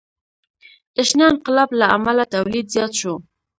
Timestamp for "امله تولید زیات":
1.97-2.93